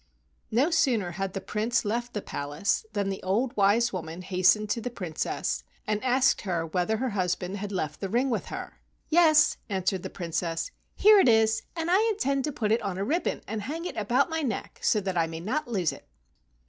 No 0.49 0.71
sooner 0.71 1.11
had 1.11 1.33
the 1.33 1.39
Prince 1.39 1.85
left 1.85 2.13
the 2.15 2.23
palace 2.23 2.87
than 2.93 3.09
the 3.11 3.21
old 3.21 3.55
wise 3.55 3.93
woman 3.93 4.23
hastened 4.23 4.71
to 4.71 4.81
the 4.81 4.89
Princess 4.89 5.63
and 5.85 6.03
asked 6.03 6.41
her 6.41 6.65
whether 6.65 6.97
her 6.97 7.11
husband 7.11 7.57
had 7.57 7.71
left 7.71 7.99
the 7.99 8.09
ring 8.09 8.31
with 8.31 8.47
her. 8.47 8.81
"Yes," 9.09 9.57
answered 9.69 10.01
the 10.01 10.09
Princess, 10.09 10.71
"here 10.95 11.19
it 11.19 11.29
is, 11.29 11.61
and 11.75 11.91
I 11.91 12.01
intend 12.09 12.45
to 12.45 12.51
put 12.51 12.71
it 12.71 12.81
on 12.81 12.97
a 12.97 13.05
ribbon 13.05 13.41
and 13.47 13.61
hang 13.61 13.85
it 13.85 13.95
about 13.95 14.27
my 14.27 14.41
neck 14.41 14.79
so 14.81 15.01
that 15.01 15.19
I 15.19 15.27
may 15.27 15.39
not 15.39 15.67
lose 15.67 15.91
it." 15.93 16.07